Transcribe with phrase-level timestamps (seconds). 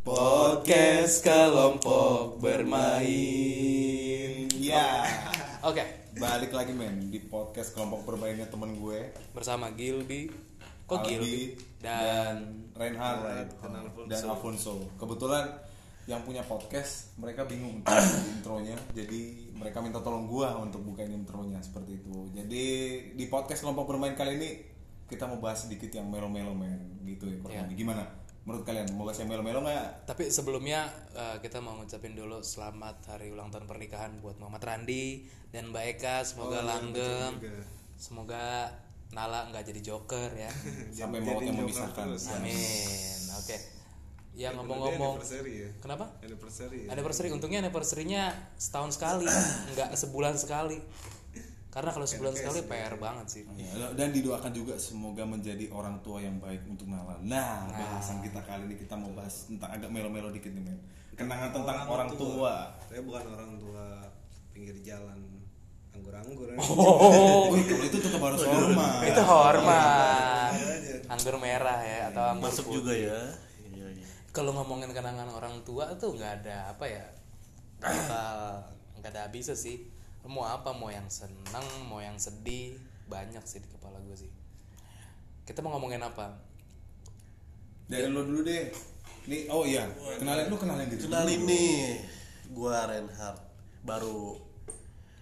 [0.00, 3.04] Podcast kelompok bermain.
[4.56, 5.04] Ya,
[5.60, 5.84] Oke,
[6.16, 10.32] balik lagi men di podcast kelompok bermainnya temen gue bersama Gilby.
[10.88, 11.42] Kok Aldi Gilby?
[11.84, 13.44] Dan Reinhard dan
[14.08, 14.24] dan Alfonso.
[14.32, 14.74] Alfonso.
[14.96, 15.52] Kebetulan
[16.08, 17.92] yang punya podcast mereka bingung untuk
[18.40, 22.24] intronya, jadi mereka minta tolong gua untuk bukain intronya seperti itu.
[22.32, 22.64] Jadi
[23.20, 24.64] di podcast kelompok bermain kali ini
[25.12, 27.36] kita mau bahas sedikit yang melo-melo men, gitu ya.
[27.44, 27.76] kurang Ya.
[27.76, 28.19] Gimana?
[28.48, 30.08] Menurut kalian mau bahas yang melo-melo nggak?
[30.08, 35.28] tapi sebelumnya eh, kita mau ngucapin dulu selamat hari ulang tahun pernikahan buat Muhammad Randi
[35.52, 36.16] dan Mbak Eka.
[36.24, 37.36] Semoga langgeng.
[38.00, 38.72] Semoga
[39.10, 40.50] Nala nggak jadi joker ya.
[40.94, 42.16] Sampai maut yang memisahkan.
[42.38, 43.20] Amin.
[43.36, 43.56] Oke.
[44.30, 45.18] Ya ngomong-ngomong.
[45.18, 46.06] anniversary ya Kenapa?
[46.22, 49.26] anniversary ya Anniversary untungnya anniversary-nya setahun sekali,
[49.74, 50.78] nggak sebulan sekali.
[51.70, 53.42] Karena kalau sebulan sekali PR banget sih.
[53.54, 57.14] Ya, dan didoakan juga semoga menjadi orang tua yang baik untuk Nala.
[57.22, 60.78] Nah, bahasan kita kali ini kita mau bahas tentang agak melo-melo dikit nih, men.
[61.14, 62.74] Kenangan tentang orang, tua.
[62.90, 64.02] saya bukan orang tua
[64.50, 65.20] pinggir jalan
[65.94, 66.58] anggur-anggur.
[66.58, 69.06] Oh, kalau itu tetap harus hormat.
[69.06, 70.52] itu hormat.
[71.06, 72.76] Anggur merah ya atau anggur masuk putih.
[72.82, 73.20] juga ya
[73.74, 77.04] iya iya Kalau ngomongin kenangan orang tua tuh nggak ada apa ya,
[77.78, 78.62] bakal
[78.98, 79.99] nggak ada habisnya sih.
[80.24, 82.76] Mau apa, mau yang seneng, mau yang sedih,
[83.06, 84.30] banyak sih di kepala gue sih.
[85.42, 86.38] Kita mau ngomongin apa?
[87.86, 88.70] Dari lo dulu deh.
[89.26, 89.84] Nih, oh iya,
[90.16, 91.06] kenalin lu kenalin gitu.
[91.06, 92.00] kenalin nih
[92.50, 93.36] gua Reinhard
[93.80, 94.40] baru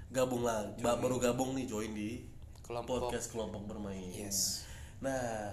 [0.08, 2.24] gabung lagi ba- baru gabung nih join di
[2.64, 3.10] Kelompok.
[3.10, 4.64] podcast kelompok bermain Yes.
[5.04, 5.52] nah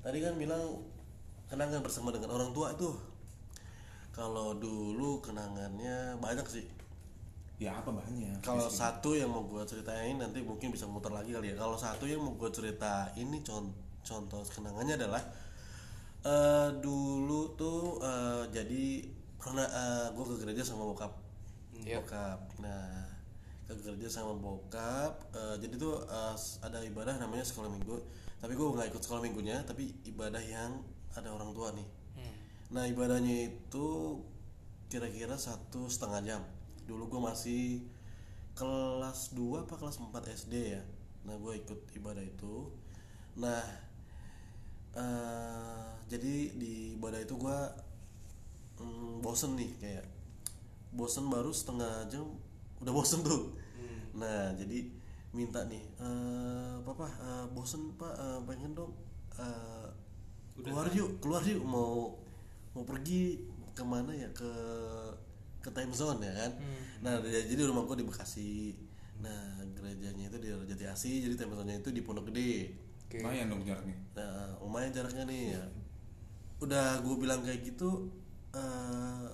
[0.00, 0.82] tadi kan bilang
[1.46, 2.90] kenangan bersama dengan orang tua itu
[4.10, 6.66] kalau dulu kenangannya banyak sih
[7.56, 8.42] Ya apa banyak?
[8.42, 12.04] kalau satu yang mau gue ceritain nanti mungkin bisa muter lagi kali ya kalau satu
[12.04, 13.70] yang mau gue ceritain ini con-
[14.02, 15.22] contoh kenangannya adalah
[16.22, 18.82] eh dulu tuh eh, jadi
[19.36, 19.66] pernah
[20.10, 21.12] gue ke gereja sama bokap
[21.82, 21.98] Iya.
[21.98, 23.06] bokap nah
[23.66, 27.94] ke gereja sama bokap eh, jadi tuh eh, ada ibadah namanya sekolah minggu
[28.38, 30.82] tapi gue nggak ikut sekolah minggunya tapi ibadah yang
[31.12, 32.34] ada orang tua nih Hmm.
[32.70, 33.86] Nah ibadahnya itu
[34.86, 36.42] kira-kira satu setengah jam.
[36.92, 37.64] Dulu gue masih
[38.52, 40.12] kelas 2 apa kelas 4
[40.44, 40.82] SD ya.
[41.24, 42.68] Nah gue ikut ibadah itu.
[43.40, 43.64] Nah
[44.92, 47.58] eh, jadi di ibadah itu gue
[48.76, 50.04] mm, bosen nih kayak
[50.92, 52.28] bosen baru setengah jam
[52.84, 53.56] udah bosen tuh.
[54.12, 54.84] Nah jadi
[55.32, 58.92] minta nih eh papa eh, bosen pak eh, pengen dong
[59.40, 59.88] eh,
[60.60, 62.12] keluar yuk keluar yuk mau
[62.76, 63.40] mau pergi
[63.72, 64.52] ke mana ya ke
[65.62, 66.50] ke time zone ya kan?
[67.00, 68.74] Nah ya- jadi rumah gua di Bekasi.
[69.18, 69.40] Nah
[69.72, 72.74] gerejanya itu di Jati Asih jadi time zone nya itu di Pondok Gede.
[73.06, 73.18] Oke.
[73.18, 73.96] Lumayan dong jaraknya.
[74.12, 75.64] nah lumayan jaraknya nih ya.
[76.58, 78.10] Udah gue bilang kayak gitu
[78.50, 79.26] eh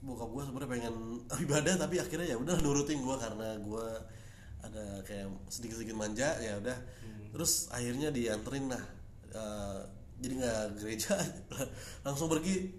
[0.00, 0.94] bokap gue sebenarnya pengen
[1.44, 3.86] ibadah tapi akhirnya ya udah nurutin gue karena gue
[4.60, 6.76] ada kayak sedikit sedikit manja ya udah.
[7.30, 8.84] Terus akhirnya dianterin lah
[9.34, 9.80] Eh,
[10.22, 11.10] jadi nggak gereja
[12.06, 12.70] langsung pergi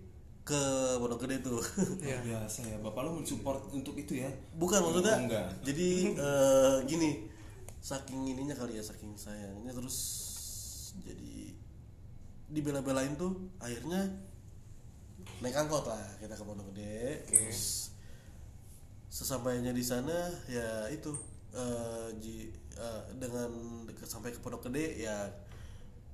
[0.45, 0.61] ke
[0.95, 1.57] Pondok Gede tuh
[1.99, 2.21] Iya.
[2.21, 4.29] Biasa ya, bapak lu mensupport untuk itu ya?
[4.53, 5.47] bukan maksudnya Oh, enggak.
[5.61, 5.89] jadi
[6.29, 7.11] eh, gini
[7.81, 9.97] saking ininya kali ya saking sayangnya terus
[11.01, 11.53] jadi
[12.47, 14.05] dibela-belain tuh akhirnya
[15.37, 17.89] naik angkot lah kita ke Pondok Gede terus
[19.07, 20.13] sesampainya di sana
[20.45, 21.09] ya itu
[21.51, 23.49] eh, ji- eh, dengan
[23.99, 25.25] sampai ke Pondok Gede ya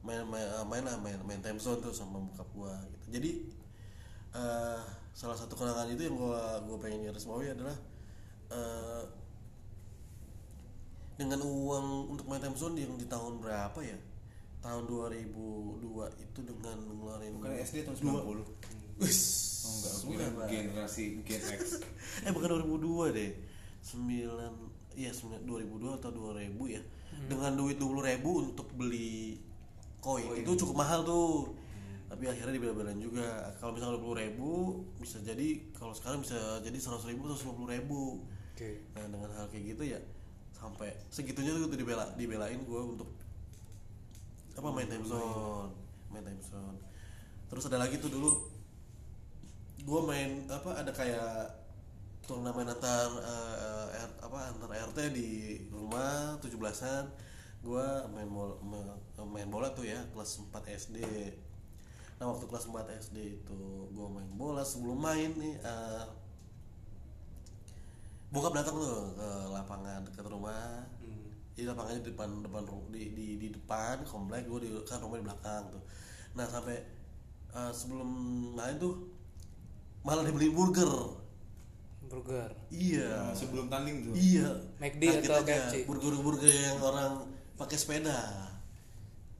[0.01, 3.31] main main main lah main main time zone tuh sama bokap gua gitu jadi
[4.35, 4.81] eh,
[5.11, 7.75] salah satu kenangan itu yang gua gua pengen garis bawahi adalah
[8.51, 9.03] eh,
[11.19, 13.97] dengan uang untuk main time zone yang di tahun berapa ya?
[14.61, 15.81] Tahun 2002
[16.21, 19.01] itu dengan ngeluarin Bukan SD tahun 90.
[19.01, 19.21] Wis,
[19.61, 21.61] Oh enggak, gue generasi Gen X.
[22.25, 23.31] eh bukan 2002 deh.
[23.81, 26.81] 9 iya 9 2002 atau 2000 ya.
[27.29, 29.37] Dengan duit 20 ribu untuk beli
[30.01, 30.41] koin.
[30.41, 31.53] Itu cukup mahal tuh
[32.11, 33.55] tapi akhirnya dibela-belain juga.
[33.55, 34.51] Kalau misalnya 20 ribu
[34.99, 38.27] bisa jadi kalau sekarang bisa jadi 100 ribu atau 150 ribu.
[38.51, 38.83] Oke.
[38.91, 39.99] nah dengan hal kayak gitu ya
[40.51, 43.09] sampai segitunya tuh dibela dibelain gue untuk
[44.53, 45.71] apa main time zone.
[46.11, 46.77] Main time zone.
[47.47, 48.29] Terus ada lagi tuh dulu
[49.81, 51.57] gue main apa ada kayak
[52.27, 55.29] turnamen antar eh, R- apa antar RT di
[55.73, 57.09] rumah 17-an
[57.65, 58.61] gue main bola
[59.25, 60.97] main bola tuh ya kelas 4 SD
[62.21, 66.05] nah waktu kelas 4 SD itu gue main bola sebelum main nih eh,
[68.29, 70.85] bokap datang tuh ke lapangan dekat rumah.
[71.57, 75.17] Di lapangannya di depan depan ru- di di, di depan komplek gue di kan rumah
[75.17, 75.81] di belakang tuh.
[76.37, 76.77] Nah sampai
[77.57, 78.05] eh, sebelum
[78.53, 79.01] main tuh
[80.05, 81.17] malah dibeli burger.
[82.05, 82.53] Burger?
[82.69, 83.33] Iya.
[83.33, 84.13] Nah, sebelum tanding tuh.
[84.13, 84.61] Iya.
[84.77, 85.75] McD Kaget atau KFC?
[85.89, 87.25] burger-burger yang orang
[87.57, 88.45] pakai sepeda.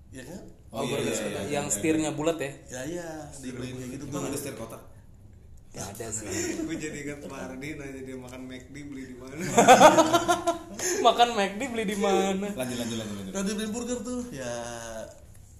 [0.10, 1.74] Ya kan Oh, iya, iya, iya, yang iya.
[1.76, 2.52] setirnya bulat ya?
[2.72, 3.08] Ya iya
[3.44, 4.80] dibeliin kayak gitu itu tuh ada setir kotak?
[5.76, 6.28] Ya ada sih.
[6.68, 9.36] Gue jadi ingat Mardi nanya dia makan McD beli di mana?
[11.12, 12.48] Makan McD beli di mana?
[12.56, 13.34] Lanjut lanjut lanjut lanjut.
[13.36, 14.22] Nah dibeliin burger tuh.
[14.32, 14.56] Ya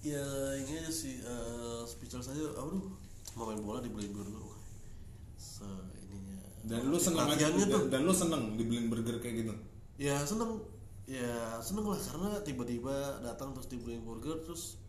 [0.00, 0.24] ya
[0.64, 2.96] ini aja sih uh, speechless aja aduh
[3.36, 4.40] mau main bola dibeliin burger.
[4.40, 4.60] Wah,
[5.36, 5.68] se
[6.08, 6.40] ininya.
[6.64, 7.92] Dan lu seneng aja tuh.
[7.92, 9.52] dan lu seneng dibeliin burger kayak gitu?
[10.00, 10.56] Ya seneng.
[11.04, 14.80] Ya seneng lah karena tiba-tiba datang terus dibeliin burger terus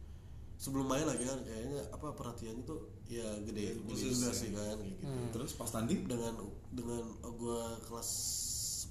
[0.63, 4.95] sebelum main lagi kan kayaknya apa perhatiannya tuh ya gede gede juga sih kan kayak
[4.95, 5.04] gitu.
[5.36, 6.39] Terus pas tanding dengan
[6.71, 7.04] dengan
[7.36, 8.10] gua kelas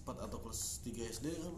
[0.05, 1.55] 4 atau kelas 3 SD kan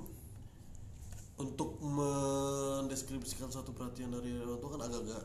[1.34, 5.25] untuk mendeskripsikan suatu perhatian dari orang tua kan agak-agak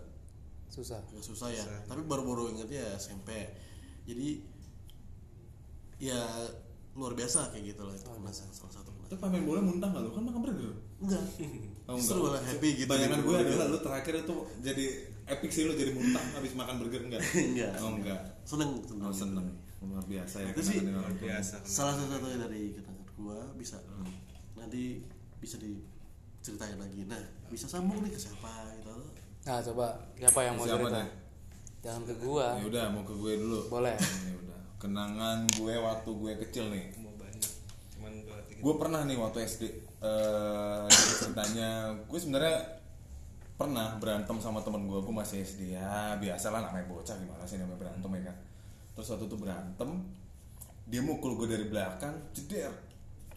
[0.74, 1.06] susah.
[1.06, 1.66] agak susah ya.
[1.86, 3.30] Tapi baru-baru ingetnya ya SMP
[4.10, 4.42] jadi
[6.02, 6.50] ya
[6.92, 10.02] luar biasa kayak gitu lah itu kena salah satu kena Tapi pemain bola muntah gak
[10.02, 10.10] lu?
[10.12, 10.74] Kan makan burger.
[11.00, 11.24] Enggak.
[11.86, 14.86] Oh, justru malah happy gitu Bayangan gue adalah lu terakhir itu jadi
[15.28, 17.22] epic sih lu jadi muntah habis makan burger enggak?
[17.50, 17.72] Enggak.
[17.80, 18.22] Oh enggak.
[18.44, 19.48] Seneng seneng Oh seneng.
[19.80, 21.08] Luar biasa ya Itu sih tua.
[21.16, 23.80] biasa salah satu dari kenangan gua bisa.
[24.54, 25.02] Nanti
[25.38, 27.08] bisa diceritain lagi.
[27.08, 28.92] Nah bisa sambung nih ke siapa gitu.
[29.42, 31.00] Nah coba siapa yang mau Siapa cerita?
[31.00, 31.10] nih?
[31.80, 32.60] jangan ke gua.
[32.60, 33.60] Ya udah mau ke gue dulu.
[33.72, 33.96] Boleh.
[34.28, 34.36] Ya
[34.80, 36.96] Kenangan gue waktu gue kecil nih.
[38.00, 38.14] Cuman
[38.60, 39.64] gue pernah nih waktu SD
[40.00, 41.70] eh jadi ceritanya.
[42.08, 42.80] Gue sebenarnya
[43.60, 47.60] pernah berantem sama temen gue gue masih SD ya biasa lah namanya bocah gimana sih
[47.60, 48.38] namanya berantem ya kan?
[48.96, 49.90] Terus waktu itu berantem
[50.88, 52.72] dia mukul gue dari belakang jeder.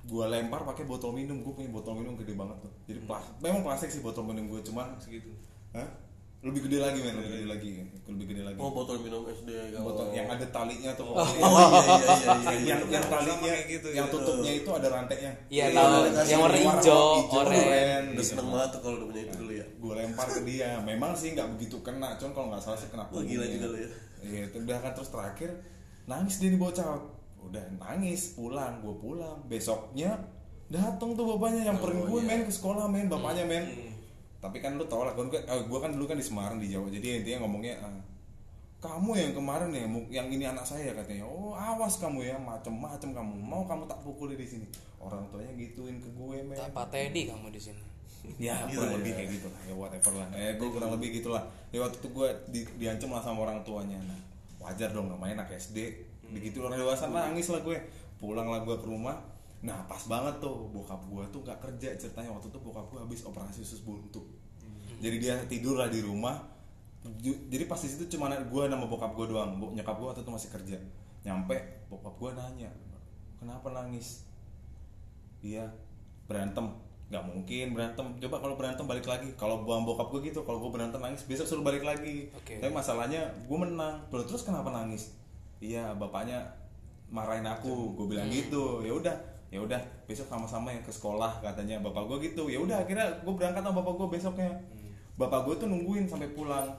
[0.06, 2.72] Gue lempar pakai botol minum gue punya botol minum gede banget tuh.
[2.86, 5.34] Jadi plas memang plastik sih botol minum gue cuman segitu.
[5.74, 5.90] Hah?
[6.42, 7.70] Lebih gede lagi men lebih gede lagi
[8.02, 8.58] lebih gede lagi.
[8.58, 9.46] Oh botol minum SD
[9.78, 11.06] botol yang ada talinya tuh.
[11.14, 14.18] Oh iya iya iya iya yang yang talinya kayak gitu, yang gitu.
[14.20, 17.62] tutupnya itu ada rantainya iya Iya, tahu yang warna hijau oranye.
[17.62, 18.04] oren.
[18.12, 19.66] udah seneng banget tuh kalau udah punya itu dulu ya.
[19.78, 20.70] Gue lempar ke dia.
[20.82, 23.78] Memang sih nggak begitu kena cuman kalau nggak salah sih kena Wah, gila juga lu
[23.78, 23.88] ya.
[24.22, 25.50] iya itu udah kan terus terakhir
[26.04, 26.98] nangis dia nih bocah.
[27.38, 29.38] Udah nangis pulang gue pulang.
[29.46, 30.18] Besoknya
[30.66, 33.64] datang tuh bapaknya nyamperin gue main ke sekolah main bapaknya main
[34.42, 36.90] tapi kan lu tau lah gue gue kan dulu kan di Semarang di Jawa.
[36.90, 37.94] Jadi intinya ngomongnya ah,
[38.82, 41.22] kamu yang kemarin ya yang ini anak saya katanya.
[41.22, 43.38] Oh awas kamu ya macem-macem kamu.
[43.38, 44.66] Mau kamu tak pukuli di sini.
[44.98, 46.58] Orang tuanya gituin ke gue men.
[46.58, 47.78] Tak patedi kamu di sini.
[48.42, 48.98] Ya Gitu kurang ya.
[48.98, 49.60] lebih kayak gitu lah.
[49.62, 50.28] Ya whatever lah.
[50.34, 51.42] Eh gue kurang lebih gitulah.
[51.70, 54.02] Ya waktu itu gue di, diancam lah sama orang tuanya.
[54.02, 54.18] Nah
[54.58, 57.78] wajar dong namanya anak SD begitu orang dewasa nangis lah gue.
[58.18, 59.22] Pulang lah gue ke rumah
[59.62, 62.34] nah pas banget tuh bokap gue tuh nggak kerja ceritanya.
[62.34, 64.26] Waktu itu bokap gue habis operasi usus buntu.
[64.98, 66.38] Jadi dia tidur lah di rumah.
[67.22, 69.58] Jadi pas di situ cuma gue nama bokap gue doang.
[69.58, 70.78] Nyokap gue waktu itu masih kerja.
[71.22, 72.70] Nyampe bokap gue nanya
[73.42, 74.26] kenapa nangis?
[75.42, 75.66] Iya
[76.30, 76.70] berantem.
[77.10, 78.06] Nggak mungkin berantem.
[78.22, 79.34] Coba kalau berantem balik lagi.
[79.34, 82.30] Kalau buang bokap gue gitu kalau gue berantem nangis besok suruh balik lagi.
[82.34, 82.62] Oke.
[82.62, 84.06] tapi masalahnya gue menang.
[84.10, 85.14] Terus kenapa nangis?
[85.58, 86.46] Iya bapaknya
[87.10, 87.98] marahin aku.
[87.98, 88.86] Gue bilang gitu.
[88.86, 89.76] Ya udah ya udah
[90.08, 91.84] besok sama-sama yang ke sekolah katanya.
[91.84, 92.48] Bapak gue gitu.
[92.48, 94.52] Ya udah akhirnya gue berangkat sama bapak gue besoknya.
[95.20, 96.72] Bapak gue tuh nungguin sampai pulang.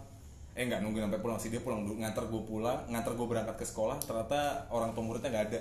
[0.57, 2.01] Eh nggak nungguin sampai pulang sih dia pulang dulu.
[2.01, 4.01] Nganter gue pulang nganter gue berangkat ke sekolah.
[4.01, 5.59] Ternyata orang tua muridnya nggak ada.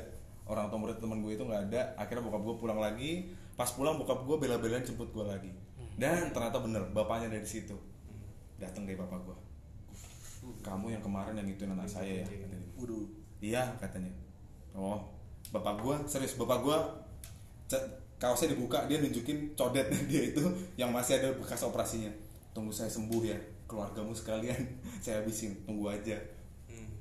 [0.49, 1.95] Orang tua murid teman gue itu nggak ada.
[2.01, 3.29] Akhirnya bokap gue pulang lagi.
[3.55, 5.53] Pas pulang bokap gue bela-belain jemput gue lagi.
[6.01, 7.77] Dan ternyata bener bapaknya dari situ.
[8.57, 9.37] Datang ke bapak gue
[10.63, 12.69] kamu yang kemarin yang itu anak saya ya katanya.
[12.75, 13.07] waduh
[13.43, 14.13] Iya katanya.
[14.75, 15.03] Oh,
[15.53, 16.77] bapak gua serius bapak gua
[17.69, 17.85] ce-
[18.17, 20.43] kaosnya dibuka dia nunjukin codet dia itu
[20.81, 22.09] yang masih ada bekas operasinya.
[22.57, 23.37] Tunggu saya sembuh ya
[23.69, 24.57] keluargamu sekalian
[25.05, 26.17] saya habisin tunggu aja.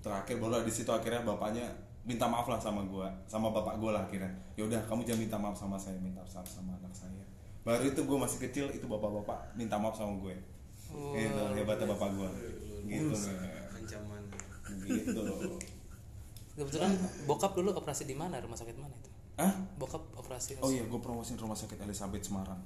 [0.01, 1.63] Terakhir baru di situ akhirnya bapaknya
[2.01, 4.29] minta maaf lah sama gua sama bapak gua lah akhirnya.
[4.59, 7.23] Ya udah kamu jangan minta maaf sama saya minta maaf sama anak saya.
[7.61, 10.33] Baru itu gua masih kecil itu bapak-bapak minta maaf sama gue.
[10.91, 12.27] Gitu hebatnya bapak gua.
[12.83, 13.13] Gitu.
[13.13, 13.37] men.
[13.77, 14.21] ancaman
[14.81, 15.23] Gitu.
[16.61, 16.93] Kebetulan
[17.25, 18.37] bokap dulu operasi di mana?
[18.37, 19.09] Rumah sakit mana itu?
[19.35, 19.53] Hah?
[19.75, 22.61] bokap operasi Oh iya, gue promosiin rumah sakit Elizabeth Semarang.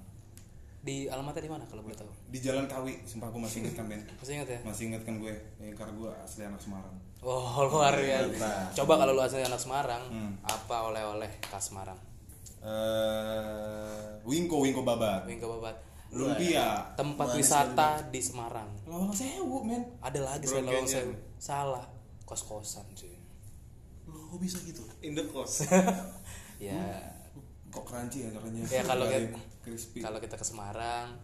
[0.82, 2.12] Di alamatnya di mana kalau boleh tahu?
[2.28, 3.02] Di Jalan Kawi.
[3.04, 4.04] Sumpah gue masih inget kan Ben.
[4.14, 4.60] masih ingat ya?
[4.62, 6.94] Masih inget kan gue, ya, karena gue asli anak Semarang.
[7.22, 8.76] oh luar biasa.
[8.76, 10.38] Coba kalau lu asli anak Semarang Hmm.
[10.44, 11.98] apa oleh-oleh khas Semarang?
[13.06, 15.76] Eh, Wingko Wingko Babat, Wingko Babat.
[16.12, 18.70] Lumpia, tempat Manis wisata di Semarang.
[18.86, 19.84] Lawang Sewu men.
[20.00, 21.12] ada lagi selain Lawang Sewu.
[21.36, 21.86] Salah.
[22.26, 23.14] Kos-kosan sih
[24.06, 24.82] lo kok bisa gitu?
[25.02, 25.66] In the cost
[26.62, 26.80] ya.
[27.68, 28.62] Kok crunchy ya caranya?
[28.64, 30.00] ya kalau kita crispy.
[30.00, 31.18] kalau kita ke Semarang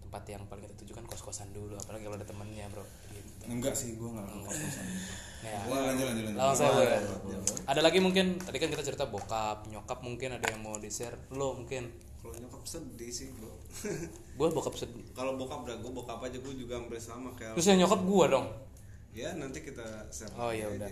[0.00, 2.82] tempat yang paling kita tuju kan kos kosan dulu apalagi kalau ada temennya bro.
[3.10, 3.28] Gitu.
[3.46, 4.86] enggak sih gue nggak ke kos-kosan.
[5.40, 6.40] Ya Wah, lanjut lanjut lanjut.
[6.40, 7.00] Langsung saya ya.
[7.64, 11.16] ada lagi mungkin tadi kan kita cerita bokap nyokap mungkin ada yang mau di share
[11.30, 11.88] lo mungkin.
[12.18, 13.48] Kalau nyokap sedih sih bro.
[14.38, 15.00] Gue bokap sedih.
[15.12, 18.24] Kalau bokap udah gue bokap aja gue juga hampir sama kayak terus yang nyokap gue
[18.28, 18.46] dong.
[19.12, 20.84] Ya nanti kita share Oh, ya aja.
[20.84, 20.90] udah.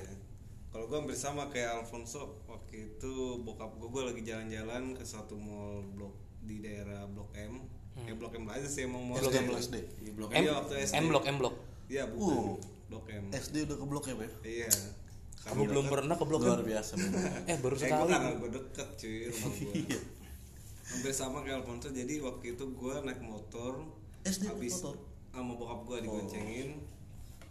[0.68, 5.34] Kalau gue hampir sama kayak Alfonso waktu itu bokap gue gue lagi jalan-jalan ke suatu
[5.34, 6.12] mall blok
[6.44, 7.64] di daerah blok M.
[8.06, 9.76] Ya blok M aja sih emang mall Blok M, SD.
[10.06, 11.54] Iya, blok M M waktu SD M blok M blok.
[11.88, 12.62] Iya bukan.
[12.88, 13.24] Blok M.
[13.32, 14.30] SD udah ke blok M ya?
[14.44, 14.72] Iya.
[15.48, 16.92] Gue belum pernah ke blok luar M biasa
[17.50, 20.00] eh baru Eh gue sekali karena gue deket cuy rumah gue
[20.88, 23.72] Hampir sama kayak Alfonso Jadi waktu itu gue naik motor
[24.24, 24.96] SD naik habis motor?
[25.32, 26.68] sama bokap gue digoncengin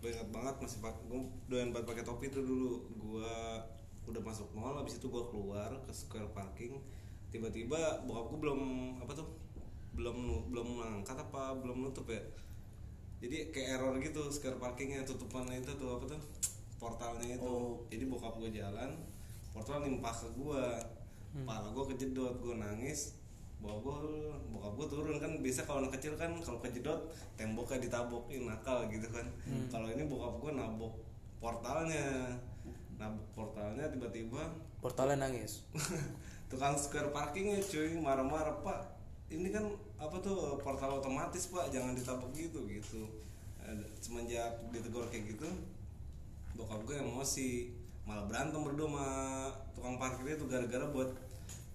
[0.07, 1.19] Gue ingat banget masih pak Gue
[1.51, 2.79] doyan banget pakai topi tuh dulu.
[2.95, 3.27] Gue
[4.07, 6.79] udah masuk mall Habis itu gue keluar ke square parking.
[7.27, 8.59] Tiba-tiba bokap gue belum
[9.03, 9.27] Apa tuh
[9.91, 12.23] Belum belum ngangkat apa Belum nutup ya.
[13.19, 16.21] Jadi kayak error gitu square parkingnya tutupannya itu tuh apa tuh
[16.79, 17.43] portalnya itu.
[17.43, 17.83] Oh.
[17.91, 18.93] jadi bokap gue jalan
[19.49, 20.63] portal nimpah ke gue
[21.41, 23.17] pala gue kejedot gue nangis
[23.57, 23.97] bawa gue
[24.53, 25.31] bokap gue turun kan.
[25.41, 29.25] Biasa kalau anak kecil kan kalau kejedot temboknya ditabokin nakal gitu kan.
[29.69, 30.93] Kalau ini bokap gue nabok
[31.41, 32.37] portalnya.
[32.97, 34.41] Nabok portalnya tiba-tiba
[34.81, 35.65] portalnya nangis.
[36.49, 37.97] Tukang square parkingnya cuy.
[37.97, 38.79] Marah-marah pak
[39.27, 39.67] ini kan
[39.99, 41.73] apa tuh portal otomatis pak.
[41.73, 43.03] Jangan ditabrak gitu gitu.
[43.99, 45.49] Semenjak ditegur kayak gitu
[46.57, 47.69] bokap gue emosi.
[48.07, 49.07] Malah berantem berdua sama
[49.75, 51.09] tukang parkirnya tuh gara-gara buat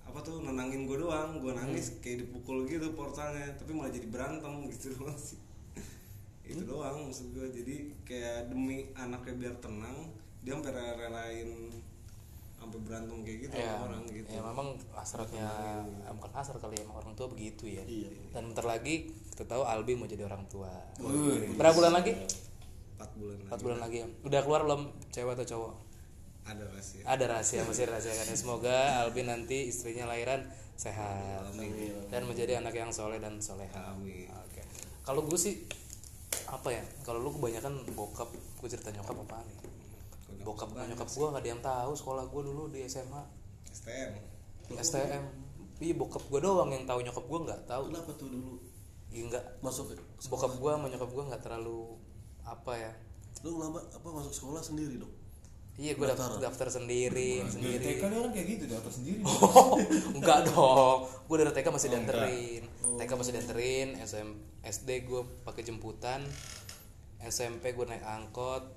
[0.08, 1.38] apa tuh nenangin gue doang.
[1.38, 5.38] Gue nangis kayak dipukul gitu portalnya tapi malah jadi berantem gitu doang sih.
[6.42, 11.50] Itu doang maksud gue jadi kayak demi anaknya biar tenang dia sampai rela-relain
[12.62, 14.28] sampai berantem kayak gitu ya, sama orang gitu.
[14.30, 15.48] Ya memang hasratnya
[16.06, 17.82] eh, bukan hasrat kali ya emang orang tua begitu ya.
[17.82, 18.10] Iya.
[18.30, 20.70] dan bentar lagi kita tahu Albi mau jadi orang tua.
[21.02, 22.14] Wih, berapa bulan lagi?
[22.94, 23.64] Empat bulan empat lagi.
[23.66, 23.96] bulan lagi.
[23.98, 25.72] Ya udah keluar belum cewek atau cowok
[26.42, 27.02] ada rahasia.
[27.06, 30.42] Ada rahasia masih rahasia kan semoga Albi nanti istrinya lahiran
[30.74, 31.54] sehat.
[32.10, 33.94] Dan menjadi anak yang soleh dan soleha.
[33.94, 34.26] Amin.
[34.28, 34.62] oke.
[35.06, 35.62] Kalau gue sih
[36.48, 39.58] apa ya kalau lu kebanyakan bokap gue cerita nyokap apa nih
[40.44, 43.20] bokap nyokap gue gak ada yang tahu sekolah gue dulu di SMA
[43.72, 44.12] STM
[44.80, 45.24] STM
[45.82, 47.90] iya bokap gue doang yang tahu nyokap gue nggak tahu.
[47.90, 48.54] Kenapa tuh dulu?
[49.10, 49.44] Iya nggak.
[49.66, 49.98] Masuk
[50.30, 51.98] bokap gue sama nyokap gue nggak terlalu
[52.46, 52.92] apa ya?
[53.42, 55.21] Lu lama apa masuk sekolah sendiri dong
[55.80, 59.80] iya gue daftar, daftar sendiri Di sendiri TK dia kan kayak gitu daftar sendiri Oh,
[60.12, 61.08] enggak dong.
[61.24, 62.62] Gue dari TK masih dianterin.
[63.00, 64.28] TK masih dianterin, SM,
[64.60, 66.20] SD gue pakai jemputan,
[67.24, 68.68] SMP gue naik angkot,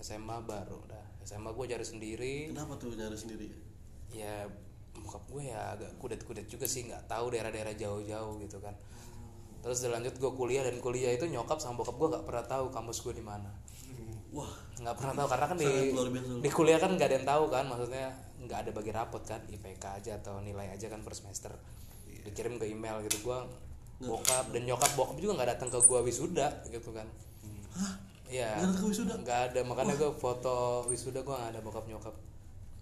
[0.00, 1.06] SMA baru dah.
[1.28, 2.34] SMA gue cari sendiri.
[2.56, 3.52] kenapa tuh nyari sendiri
[4.10, 4.48] Ya
[4.96, 8.72] bokap gue ya agak kudet-kudet juga sih, nggak tahu daerah-daerah jauh-jauh gitu kan.
[9.60, 13.04] Terus dilanjut gue kuliah dan kuliah itu nyokap sama bokap gue nggak pernah tahu kampus
[13.04, 13.52] gue di mana
[14.30, 16.30] wah nggak pernah tahu karena kan di Sangat luar biasa.
[16.40, 18.06] di kuliah kan nggak ada yang tahu kan maksudnya
[18.40, 21.52] nggak ada bagi rapot kan IPK aja atau nilai aja kan per semester
[22.22, 23.44] dikirim ke email gitu gua
[23.98, 27.04] bokap dan nyokap bokap juga nggak datang ke gua wisuda gitu kan
[28.30, 28.46] Iya.
[28.54, 29.14] Nggak datang ke wisuda?
[29.18, 30.56] Nggak ada makanya gua foto
[30.86, 32.14] wisuda gua nggak ada bokap nyokap.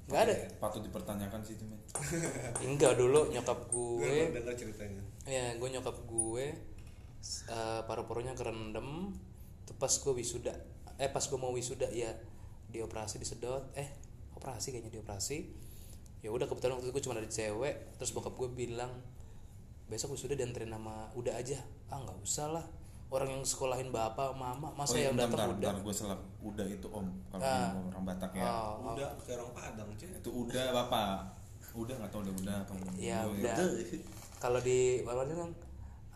[0.04, 0.34] Nggak ada.
[0.58, 1.80] patut dipertanyakan sih itu men
[2.66, 4.32] Enggak dulu nyokap gue gue.
[4.32, 6.46] dengar ceritanya Ya, gue nyokap gue
[7.46, 9.12] eh paru-parunya kerendam.
[9.64, 10.52] Itu pas gue wisuda.
[10.98, 12.10] Eh pas gue mau wisuda ya
[12.68, 13.70] dioperasi disedot.
[13.72, 13.88] Eh
[14.34, 15.38] operasi kayaknya dioperasi.
[16.20, 17.74] Ya udah kebetulan waktu itu gue cuma ada cewek.
[17.96, 18.90] Terus bokap gue bilang
[19.86, 21.62] besok wisuda dianterin nama udah aja.
[21.88, 22.66] Ah nggak usah lah.
[23.08, 25.80] Orang yang sekolahin bapak mama masa yang bentar, datang bentar, udah.
[25.80, 27.72] gue salah udah itu om kalau Ah.
[27.72, 31.16] ngomong orang Batak ya Oh, udah kayak orang Padang cuy itu udah bapak
[31.72, 33.56] udah nggak tahu udah udah atau Ya udah.
[34.36, 35.50] Kalau di Bapak kan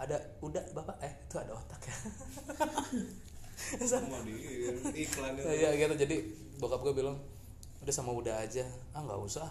[0.04, 1.96] ada udah bapak eh itu ada otak ya.
[5.02, 5.48] iklan itu.
[5.56, 5.94] Ya gitu.
[5.94, 6.16] Jadi
[6.58, 7.16] bokap gue bilang
[7.82, 8.66] udah sama udah aja.
[8.92, 9.48] Ah nggak usah.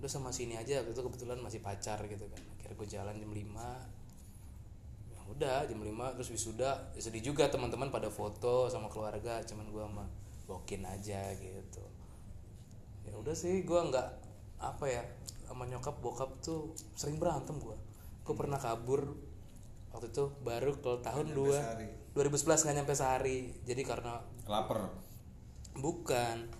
[0.00, 0.82] Udah sama sini aja.
[0.82, 2.40] Itu kebetulan masih pacar gitu kan.
[2.58, 6.92] Akhirnya gue jalan jam 5 ya udah jam 5 terus wisuda.
[6.92, 10.04] Ya sedih juga teman-teman pada foto sama keluarga cuman gue sama
[10.46, 11.84] bokin aja gitu.
[13.02, 14.08] Ya udah sih gue nggak
[14.62, 15.02] apa ya
[15.52, 17.76] sama nyokap bokap tuh sering berantem gue
[18.22, 19.18] gue pernah kabur
[19.92, 21.88] waktu itu baru kalau tahun dua sehari.
[22.16, 24.92] 2011 nggak nyampe sehari jadi karena lapar
[25.72, 26.52] Bukan.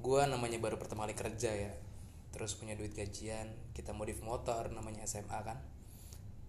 [0.00, 1.72] Gua namanya baru pertama kali kerja ya.
[2.32, 5.60] Terus punya duit gajian, kita modif motor namanya SMA kan.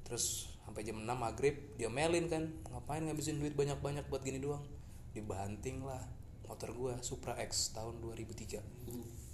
[0.08, 4.64] Terus sampai jam 6 maghrib diomelin kan, ngapain ngabisin duit banyak-banyak buat gini doang.
[5.12, 6.02] Dibanting lah
[6.48, 8.64] motor gua Supra X tahun 2003.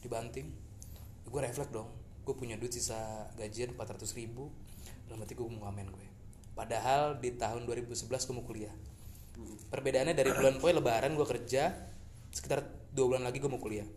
[0.01, 0.49] Dibanting.
[1.31, 1.87] Gue refleks dong.
[2.27, 4.51] Gue punya duit sisa gajian 400 ribu.
[5.07, 6.07] Dalam hati gue mau ngamen gue.
[6.61, 8.73] Padahal di tahun 2011 gue mau kuliah.
[9.73, 11.73] Perbedaannya dari bulan poin lebaran gue kerja
[12.29, 12.61] sekitar
[12.93, 13.87] dua bulan lagi gue mau kuliah.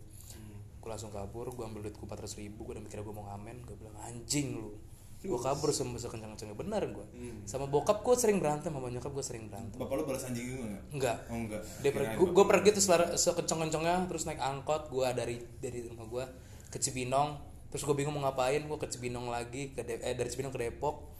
[0.81, 3.75] Gue langsung kabur gue ambil duitku 400 ribu gue udah mikir gue mau ngamen gue
[3.77, 4.73] bilang anjing lu.
[5.21, 7.05] Gue kabur sama sekencang-kencangnya bener gue
[7.45, 9.77] sama bokap gue sering berantem sama nyokap gue sering berantem.
[9.77, 10.83] Bapak lu balas anjing juga nggak?
[10.89, 11.61] enggak Oh enggak.
[11.81, 16.25] dia gue, gue pergi terus lari sekencang-kencangnya terus naik angkot gue dari dari rumah gue
[16.69, 17.29] ke Cibinong.
[17.69, 20.61] Terus gue bingung mau ngapain gue ke Cibinong lagi ke De- eh, dari Cibinong ke
[20.61, 21.14] Depok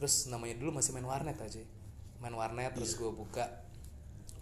[0.00, 1.60] terus namanya dulu masih main warnet aja
[2.24, 3.44] main warnet terus gue buka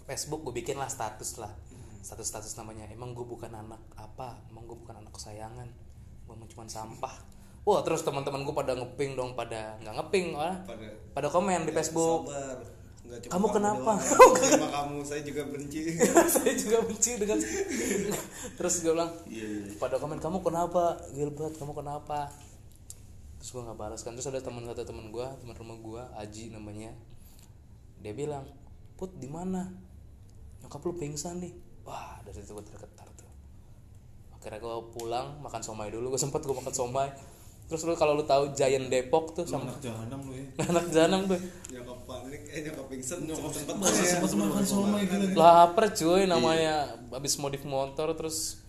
[0.08, 1.52] Facebook gue bikin lah status lah.
[2.00, 2.88] Status status namanya.
[2.88, 5.68] Emang gue bukan anak apa emang gue bukan anak kesayangan.
[6.24, 7.12] Gue cuma sampah.
[7.68, 10.64] Wah terus teman-teman gue pada ngeping dong pada nggak ngeping ah.
[10.64, 12.32] pada pada komen di Facebook.
[12.32, 12.56] sabar.
[13.04, 13.92] Nggak cuma Kamu kenapa?
[14.80, 15.80] kamu saya juga benci.
[16.40, 17.38] Saya juga benci dengan
[18.56, 19.76] terus gue bilang Iya, iya.
[19.76, 21.52] pada komen kamu kenapa Gilbert?
[21.60, 22.32] Kamu kenapa
[23.38, 24.12] terus gue nggak balas kan.
[24.18, 26.90] Terus ada teman satu teman gue teman rumah gue Aji namanya.
[28.02, 28.46] Dia bilang
[28.98, 29.70] put di mana?
[30.62, 31.54] Nyokap lu pingsan nih.
[31.86, 33.30] Wah dari situ gue tergetar tuh.
[34.34, 36.14] Akhirnya gue pulang makan somai dulu.
[36.14, 37.08] Gue sempet gue makan somai.
[37.68, 40.46] Terus lu kalau lu tahu Giant Depok tuh sama anak jahanam lu ya.
[40.72, 41.36] anak janam tuh.
[41.68, 43.18] Nyokap panik eh nyokap pingsan.
[43.28, 45.36] Nyokap sempet Masa sempat makan somai gitu.
[45.36, 46.96] lapar cuy namanya.
[47.12, 48.67] Habis modif motor terus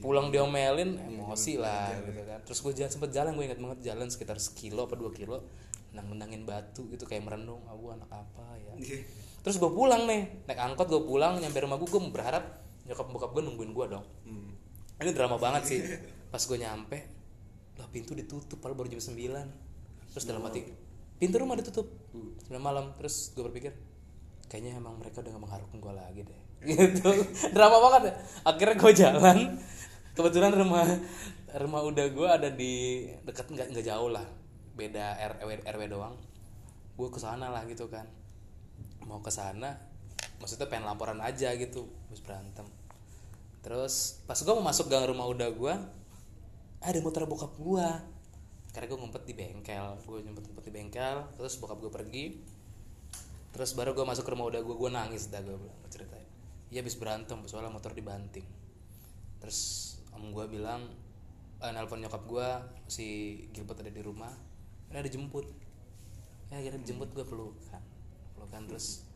[0.00, 2.40] pulang diomelin emosi lah gitu kan.
[2.42, 5.44] Terus gue jalan sempet jalan gue ingat banget jalan sekitar sekilo apa dua kilo
[5.92, 8.72] nang nendangin batu gitu kayak merenung aku anak apa ya?
[8.78, 8.98] Iya.
[9.40, 13.30] terus gue pulang nih naik angkot gue pulang nyampe rumah gue gue berharap nyokap bokap
[13.36, 14.04] gue nungguin gue dong.
[14.26, 14.50] Hmm.
[15.00, 15.78] ini drama banget sih.
[16.32, 16.98] Pas gue nyampe
[17.80, 19.16] lah pintu ditutup padahal baru jam 9
[20.12, 20.64] terus dalam hati
[21.20, 21.86] pintu rumah ditutup.
[22.44, 22.84] Sembilan malam.
[22.96, 23.72] Terus gue berpikir
[24.48, 26.40] kayaknya emang mereka udah gak mengharapkan gue lagi deh.
[26.70, 27.10] Gitu.
[27.56, 28.14] Drama banget ya.
[28.44, 29.36] Akhirnya gue jalan
[30.20, 30.84] kebetulan rumah
[31.56, 34.28] rumah udah gue ada di dekat nggak nggak jauh lah.
[34.76, 36.14] Beda RW RW doang.
[36.94, 38.04] Gue ke sana lah gitu kan.
[39.08, 39.90] Mau ke sana
[40.40, 42.68] maksudnya pengen laporan aja gitu habis berantem.
[43.60, 45.74] Terus pas gue mau masuk gang rumah udah gue
[46.80, 47.88] ada motor bokap gue
[48.72, 51.16] karena gue ngumpet di bengkel gue ngumpet ngumpet di bengkel.
[51.36, 52.24] Terus bokap gue pergi.
[53.50, 56.28] Terus baru gue masuk ke rumah udah gue gue nangis dah gue bilang ceritain.
[56.70, 58.46] Iya habis berantem soalnya motor dibanting.
[59.40, 60.86] Terus om gue bilang
[61.60, 62.48] eh, nelpon nyokap gue
[62.90, 63.06] si
[63.54, 64.32] Gilbert ada di rumah
[64.90, 65.46] ada jemput.
[66.50, 67.82] Ya akhirnya dijemput gue pelukan
[68.34, 69.06] pelukan terus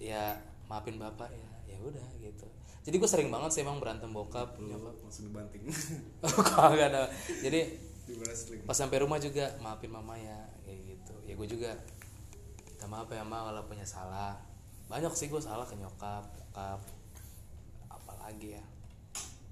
[0.00, 2.48] ya maafin bapak ya ya udah gitu.
[2.80, 4.96] Jadi gue sering banget sih emang berantem bokap nyokap.
[5.04, 5.68] langsung dibanting.
[6.24, 7.12] Oh kagak ada.
[7.44, 7.76] Jadi
[8.64, 11.14] pas sampai rumah juga maafin mama ya kayak gitu.
[11.28, 11.70] Ya gue juga
[12.64, 14.40] minta maaf ya ma kalau punya salah.
[14.88, 16.82] Banyak sih gue salah ke nyokap bokap
[17.86, 18.64] apalagi ya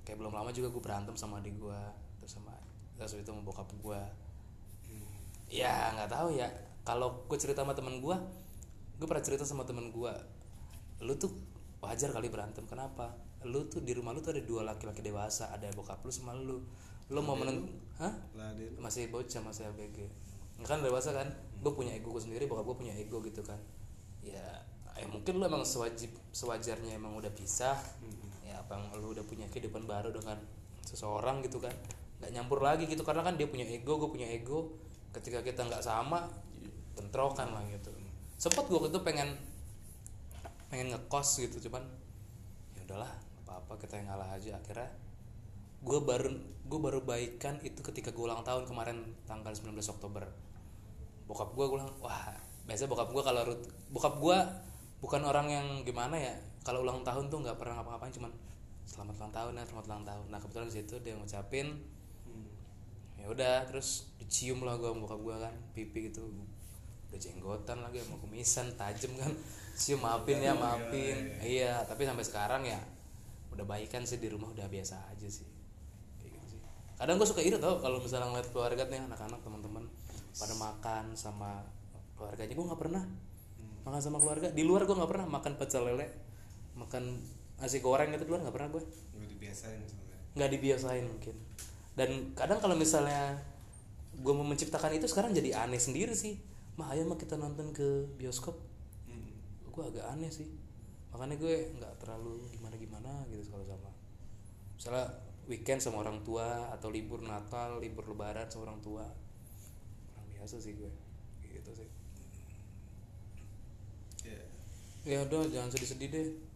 [0.09, 1.81] kayak belum lama juga gue berantem sama adik gue
[2.17, 2.57] terus sama
[2.97, 4.01] terus itu sama bokap gue
[5.53, 6.49] ya nggak tahu ya.
[6.85, 8.17] Kalau gue cerita sama temen gue
[8.97, 10.13] gue pernah cerita sama temen gue
[11.05, 11.29] lu tuh
[11.85, 13.13] wajar kali berantem kenapa?
[13.45, 16.65] Lu tuh di rumah lu tuh ada dua laki-laki dewasa ada bokap lu sama lu.
[17.13, 17.69] Lu mau menent
[18.01, 18.13] hah?
[18.81, 20.09] Masih bocah masih ABG
[20.65, 21.29] kan dewasa kan?
[21.61, 23.61] Gue punya ego gue sendiri bokap gue punya ego gitu kan.
[24.25, 24.65] Ya
[24.99, 27.77] ya mungkin lu emang sewajib sewajarnya emang udah pisah.
[27.77, 28.18] Ya
[28.69, 30.37] apa yang lu udah punya kehidupan baru dengan
[30.85, 31.73] seseorang gitu kan.
[32.21, 34.77] Nggak nyampur lagi gitu karena kan dia punya ego gue punya ego.
[35.17, 36.29] Ketika kita nggak sama
[36.93, 37.89] bentrokan lah gitu.
[38.37, 39.41] Sempet gue itu pengen
[40.69, 41.81] pengen ngekos gitu cuman
[42.77, 43.09] ya udahlah
[43.41, 44.61] apa apa kita yang ngalah aja.
[44.61, 44.93] Akhirnya
[45.81, 46.29] gue baru
[46.69, 50.29] gue baru baikan itu ketika gue ulang tahun kemarin tanggal 19 Oktober.
[51.25, 52.37] Bokap gue bilang wah
[52.69, 53.43] biasa bokap gue kalau
[53.89, 54.39] bokap gue
[55.01, 58.29] bukan orang yang gimana ya kalau ulang tahun tuh nggak pernah ngapa-ngapain cuman
[58.89, 60.27] selamat ulang tahun ya selamat ulang tahun.
[60.33, 61.77] Nah kebetulan di situ dia ngucapin
[63.19, 66.25] ya udah terus dicium lah gue bokap gue kan pipi gitu.
[67.13, 69.33] Udah jenggotan lagi sama kumisan tajam kan.
[69.77, 71.37] Cium maafin ya maafin.
[71.45, 72.81] Iya tapi sampai sekarang ya
[73.53, 75.47] udah baikan sih di rumah udah biasa aja sih.
[76.19, 76.61] Kayak gitu sih.
[76.97, 79.85] Kadang gue suka iri tau kalau misalnya ngeliat keluarga nih anak-anak teman-teman
[80.33, 81.61] pada makan sama
[82.17, 82.57] keluarganya.
[82.57, 83.05] Gue nggak pernah
[83.85, 84.49] makan sama keluarga.
[84.49, 86.09] Di luar gue nggak pernah makan pecel lele
[86.79, 87.19] makan
[87.59, 88.83] nasi goreng di luar nggak pernah gue.
[89.19, 91.37] Udah dibiasain soalnya nggak dibiasain mungkin.
[91.99, 93.35] Dan kadang kalau misalnya
[94.15, 96.39] gue mau menciptakan itu sekarang jadi aneh sendiri sih.
[96.79, 98.55] Mah ayo mah kita nonton ke bioskop.
[99.11, 99.35] Hmm.
[99.67, 100.47] gue agak aneh sih.
[101.11, 103.91] Makanya gue nggak terlalu gimana gimana gitu kalau sama
[104.79, 105.07] misalnya
[105.51, 109.05] weekend sama orang tua atau libur Natal libur Lebaran sama orang tua.
[110.15, 110.93] Orang biasa sih gue.
[111.43, 111.91] Gitu sih.
[114.23, 114.39] Ya
[115.03, 116.48] ya udah jangan sedih-sedih deh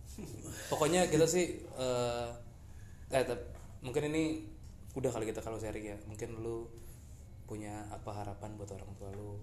[0.69, 2.29] pokoknya kita sih eh
[3.13, 3.53] eh tep-
[3.85, 4.47] mungkin ini
[4.93, 5.99] udah kali kita kalau sharing ya.
[6.09, 6.69] Mungkin lu
[7.49, 9.41] punya apa harapan buat orang tua lu?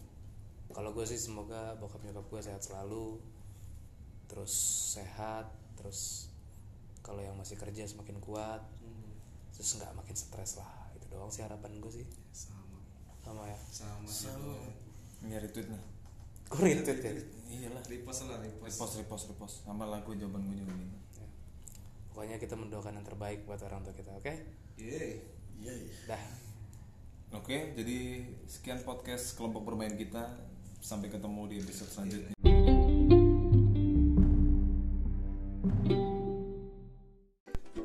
[0.70, 3.18] Kalau gue sih semoga bokap nyokap gue sehat selalu
[4.30, 4.54] terus
[4.94, 6.30] sehat terus
[7.02, 8.62] kalau yang masih kerja semakin kuat
[9.54, 10.70] terus nggak makin stres lah.
[10.94, 12.06] Itu doang sih harapan gue sih.
[12.34, 12.80] Sama.
[13.26, 13.60] Sama ya?
[13.74, 14.54] Sama sama.
[15.26, 15.84] Ini retweet nih.
[16.50, 17.14] Gue retweet ya
[17.50, 17.84] Iyalah.
[17.86, 19.56] repost lah repost Repost, repost, repost.
[19.64, 20.74] Sama lagu jawaban gue juga.
[21.16, 21.28] Ya.
[22.10, 24.34] pokoknya kita mendoakan yang terbaik buat orang tua kita oke
[24.76, 25.22] Yeay.
[25.58, 26.24] iya iya dah
[27.30, 30.34] Oke, jadi sekian podcast kelompok bermain kita.
[30.82, 32.34] Sampai ketemu di episode selanjutnya.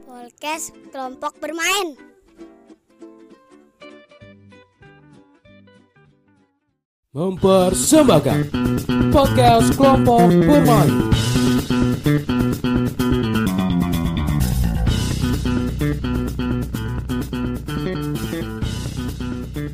[0.07, 2.14] Podcast kelompok bermain.
[7.15, 8.51] Mempersembahkan.
[9.15, 10.91] Podcast kelompok bermain